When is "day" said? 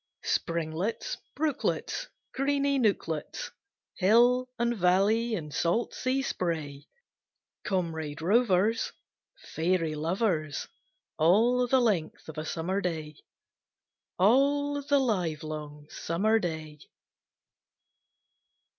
12.81-13.13, 16.39-16.79